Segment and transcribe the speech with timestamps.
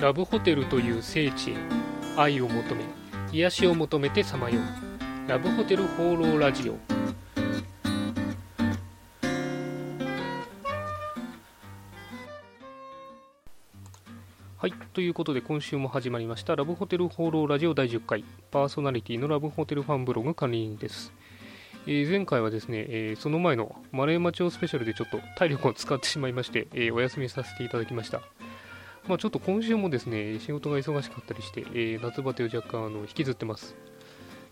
[0.00, 1.54] ラブホテルという聖地へ
[2.16, 2.84] 愛を求め
[3.32, 5.28] 癒しを求めてさまよう。
[5.28, 6.76] ラブホテル放浪ラジオ。
[14.58, 18.24] はいということで今週も始まりましたラブホテル放浪ラジオ第10回。
[18.50, 21.12] パーソナリティのラブホテルファンブログ管理人です。
[21.86, 28.22] え、前回はですね、え、その前のマレー町スペシャルでちょっと体力を使ってしまいまして、え、お休みさせていただきました。
[29.08, 33.76] まあ、ちょっと今週もですね、仕事が忙しかったりして、え夏バテを若干あの引きずってます。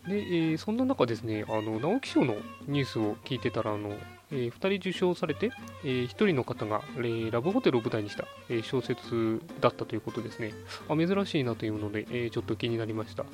[0.06, 2.36] で、えー、そんな中ですね、あの直木賞の
[2.66, 3.94] ニュースを聞いてたら、あの
[4.30, 5.52] えー、2人受賞されて、
[5.84, 10.52] えー、1人の方が、えー、ラブホテルを舞台にした、えー、小説だったということですね。
[10.88, 13.24] あ珍しいなというので、え、ちょっと気になりました。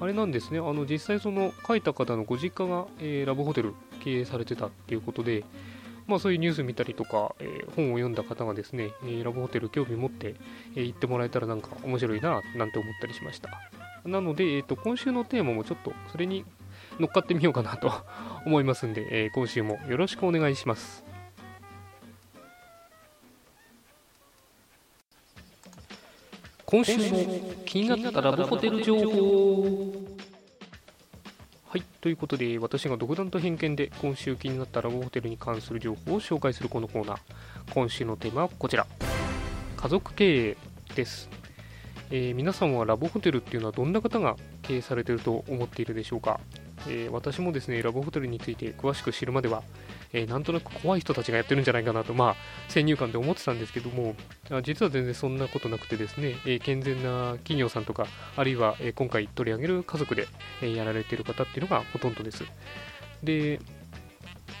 [0.00, 5.44] あれなんですね、あの実際その書いた方のご実家が、え、ラブホテル経営されてたっていうことで、
[6.08, 10.34] まあ、そういうニュース見たりとか、えー、本を読んだ方がですね、えー、ラブホテル興味持って、
[10.74, 13.50] えー、行ってもらえたらなんか面白いななんて思ったりしました。
[14.06, 16.46] なので、えーと、今週のテーマもちょっとそれに
[16.98, 17.92] 乗っかってみようかなと
[18.46, 21.04] 思いますんで、えー、今週もよろしくお願いします。
[26.64, 29.92] 今週も気になったラブホテル情報、
[32.08, 37.18] ということで、私が独断と偏見で今週気になったラブホテルに関する情報を紹介するこのコーナー。
[37.74, 38.86] 今週のテーマはこちら。
[39.76, 40.56] 家族経営
[40.94, 41.28] です。
[42.10, 46.40] えー、皆さんはラブホテルっていうのはどんな方が経営されてると思っているでしょうか、
[46.86, 49.62] えー、私もですね、ラブホテルについて詳しく知るまでは、
[50.12, 52.36] えー、なんとなく怖い人たちがやってるんじゃないかなと、まあ、
[52.68, 54.14] 先入観で思ってたんですけども、
[54.62, 58.06] 実は全然そんなことなくてですね、えー、健全な企業さんとか、
[58.36, 60.28] あるいは、え、今回取り上げる家族で、
[60.62, 62.44] え、やられてる方っていうのがほとんどです。
[63.22, 63.60] で、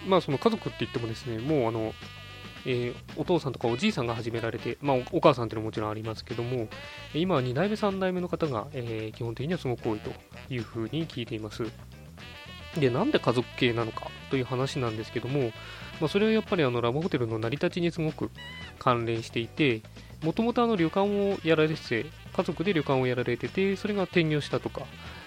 [0.06, 1.92] まあ、その家族って言ってもですね、もうあの、
[2.66, 6.68] えー、お父さんとかおじいさんが始められて、まあ、お母さんっていうのももちろんありますけども、
[7.14, 10.10] 今は2代目、3代目の方が、えー、基本的にはすごく多いと
[10.50, 11.64] いうふうに聞いています。
[12.80, 15.52] で、なんで家族系なのかという話なんですけども、
[16.00, 18.30] まあ、それはやっぱりあのラブホテルの成り立ちにすごく
[18.78, 19.82] 関連していて、
[20.22, 24.82] もともと旅館をやられてて、家族で旅館をやられてて、それが転業したとか、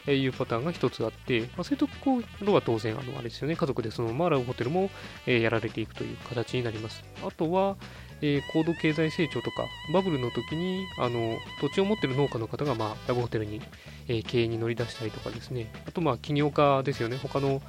[0.07, 4.89] いうパターンが一つあって、まあ、そういうところは当然、あの、あれですよね、家族でそのままラブホテルも、
[5.25, 7.03] やられていくという形になります。
[7.23, 7.77] あとは、
[8.21, 13.61] えー、高度経済成長とか、バブルの時に、あの、土地を持ってる農家の方が、まあ、ラブホテルに、
[14.07, 17.61] えー、経営に乗り出したりとかですね、あと、まあ、起業家ですよね、他の、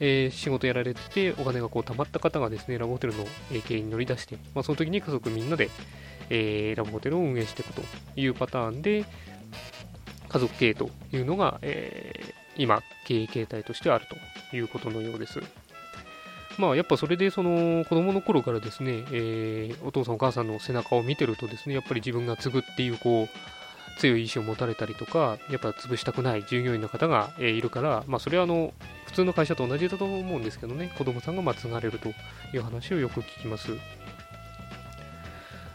[0.00, 5.70] えー、仕事やられてて、お金がこう貯まった方がですね、ラブホテルの、え経営に乗り出して、まあ、その時に家族みんなで、
[6.30, 7.82] えラブホテルを運営していくと
[8.16, 9.04] いうパターンで、
[10.28, 14.06] 家族経営というのが、え今、経営形態としてある
[14.50, 15.40] ということのようです。
[16.60, 28.74] まあ、やっぱそれでその子供の頃からですね、えー、お父さんお母さんの背中を見てるとですね、やっぱり自分が継ぐっていうこう、強い意志を持たれたりとか、やっぱ潰したくない従業員の方が、えー、いるから、まあ、それはあの、
[29.06, 32.10] 普通の会社と同じだと思うんですけどね、子供さんがま継がれると
[32.54, 33.72] いう話をよく聞きます。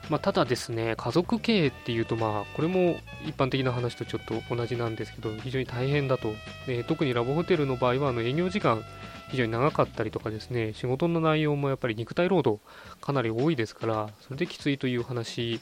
[0.10, 6.34] まあ、ただですね、家族経営っていうと、まあ、これも一般的な話とちょっと同じなんですけど、非常に大変だと。
[6.68, 8.84] で特にラブホテルの場合は、あの営業時間
[9.30, 12.62] 非常に長かったりとかですね、仕事の内容もやっぱり肉体労働
[13.02, 15.60] かなり多いですから、それできついという話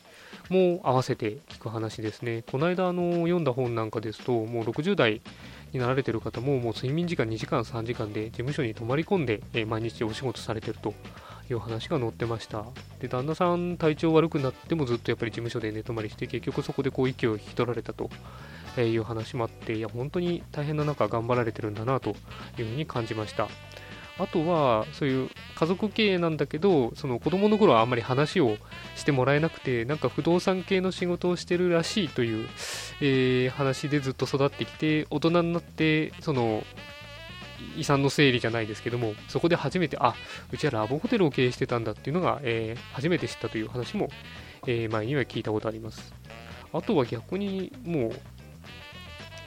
[0.50, 2.44] も合わせて聞く話ですね。
[2.52, 5.22] この間あの読んだ本なんかですと、もう60代
[5.72, 10.94] になられてる方も、もう睡眠時間2時間、3時間で事務所に泊まり込んで、え毎日お仕事されてると
[11.50, 12.66] いう話が載ってました。
[13.00, 18.10] で、旦那さん体調悪くなってもずっとやっぱり事務所で寝泊まりして、結局そこでこう息を引き取られたと
[18.78, 22.16] えいう話もあって、いや、本当に大変な中頑張られてるんだなと
[22.58, 23.48] いうふうに感じました。
[24.20, 28.58] あとは、そういう家族経営なんだけど、その子供の頃はあんまり話を
[28.96, 32.48] してもらえなくて、なんか不動産系の仕事をしてるらしいという、
[33.02, 36.64] えー、話でずっと育ってきて、大人になって、その、
[37.78, 40.14] 遺産の整理じゃないですけども、そこで初めて、あ、
[40.52, 44.10] うちはラブホテルを経営してたんだっていうのが、えー、初めて知ったという話も、
[44.68, 46.14] えー、前には聞いたことあります。
[46.72, 48.12] あとは逆にもう、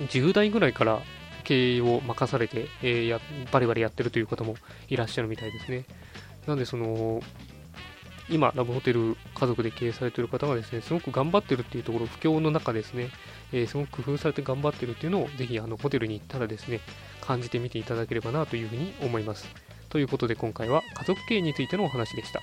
[0.01, 1.01] 10代ぐらいから
[1.45, 3.21] 経営を任されて、えー、や
[3.53, 4.57] バリバリやってるという方も
[4.89, 5.85] いらっしゃるみたいですね。
[6.47, 7.21] なんで、その、
[8.29, 13.11] 今、ラブホテル家族で経営されている方がですね、すごく頑張ってるっていうところ、不況の中ですね、
[13.53, 16.81] えー、すごく工夫されて頑張ってるっていうのを、ぜひあのホテルに行ったらですね、
[17.21, 19.49] 感じてみていただければなというふうに思います。
[19.89, 22.41] ということで今回は家族経営についてのお話でした。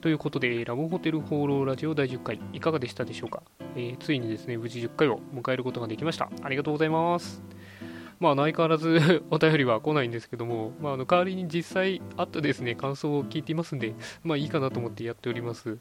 [0.00, 3.42] ということで、ラブホテル放浪ラジオ第10回、いかがでしたでしょうか、
[3.74, 6.30] えー、ついにですね、無事10回を迎えることができました。
[6.42, 7.42] ありがとうございます。
[8.18, 15.78] まあ、相変わらず お便りは来ないんですけども、まあ、あの代わりに実際あったですね、感想を聞いていますんで、まあいいかなと思ってやっております。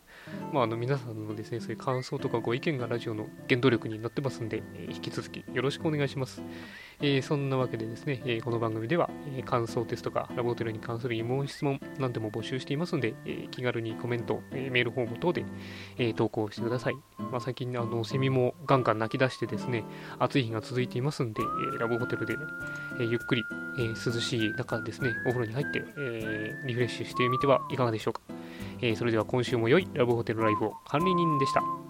[0.51, 6.41] まあ、あの皆さんのですね、そういう感想とかご意見がラジオの原動力になってますんで、え引き続きよろしくお願いします。
[7.01, 15.45] えー、そんなわけでですね、えー、この番組では、えー、感想ですとか、ラボホテルに関する疑問、質問、なんでも募集していますので、え気軽にコメント、えメールフォーム等で、
[15.97, 16.95] え投稿してください。
[17.17, 19.83] まあ、最近、あの、セミもガンガン泣き出してですね、
[20.19, 21.41] 暑い日が続いていますんで、
[21.75, 22.35] えラボホテルで、
[22.99, 23.43] えゆっくり、
[23.79, 28.21] え涼しい中ですね、お風呂に入って、えリフレッシュしてみてはいかがでしょうか。
[28.81, 31.84] えそれでは今週も良いラブホテルライフを管理人でした。